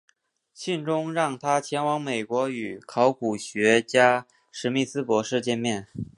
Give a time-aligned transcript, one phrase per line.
[0.55, 5.89] 信中让他前往美国与考古学家史密斯博士见面。